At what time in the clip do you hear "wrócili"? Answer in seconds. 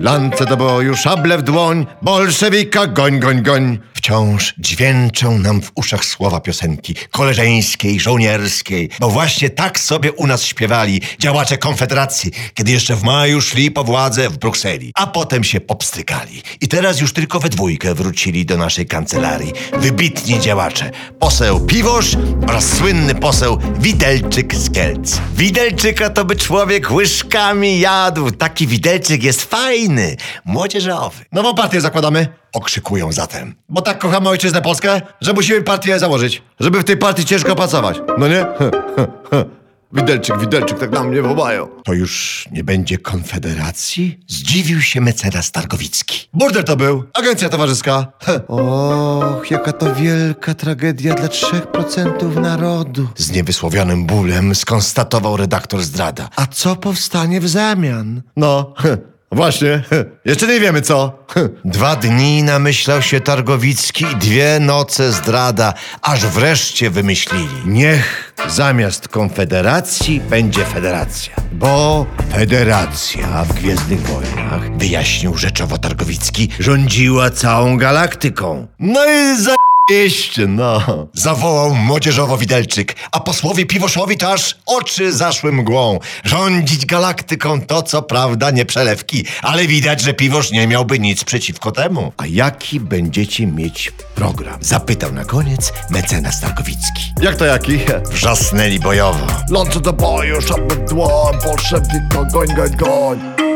17.94-18.46